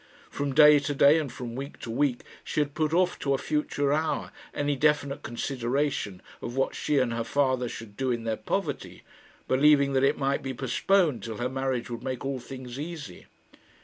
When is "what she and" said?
6.57-7.13